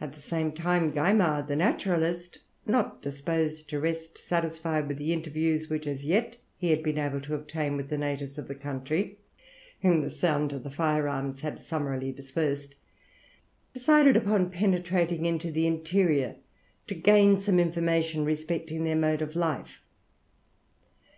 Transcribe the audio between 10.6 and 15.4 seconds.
the fire arms had summarily dispersed, decided upon penetrating